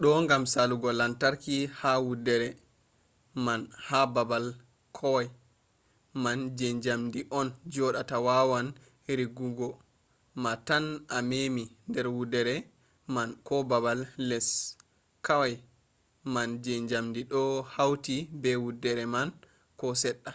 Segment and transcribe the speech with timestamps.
[0.00, 2.48] do gam salugo lantarki ha wuddere
[3.44, 4.46] man ha babal
[4.96, 5.26] kwai
[6.22, 8.66] man je jamdi on jodata wawan
[9.18, 9.68] riggugo
[10.42, 10.78] ma to
[11.16, 12.56] a memi der wuddere
[13.14, 13.98] man ko babal
[14.28, 14.48] les
[15.26, 15.52] kwai
[16.34, 17.42] man je jamdi to do
[17.74, 19.28] hauti be wuddere man
[19.78, 20.32] ko sedda